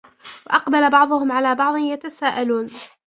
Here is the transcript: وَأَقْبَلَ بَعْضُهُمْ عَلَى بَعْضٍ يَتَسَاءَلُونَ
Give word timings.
وَأَقْبَلَ 0.47 0.89
بَعْضُهُمْ 0.89 1.31
عَلَى 1.31 1.55
بَعْضٍ 1.55 1.77
يَتَسَاءَلُونَ 1.77 2.67